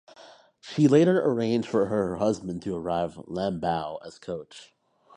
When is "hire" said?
2.81-3.09